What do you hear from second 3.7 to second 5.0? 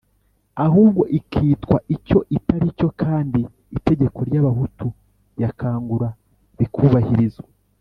itegeko ry’abahutu